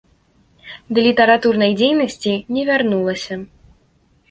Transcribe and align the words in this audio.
Да 0.97 1.03
літаратурнай 1.07 1.77
дзейнасці 1.83 2.33
не 2.57 2.67
вярнулася. 2.73 3.35